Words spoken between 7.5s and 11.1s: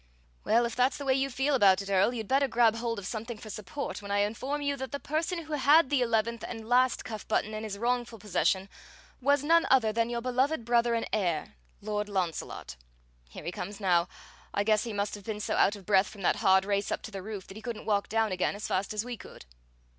in his wrongful possession was none other than your beloved brother and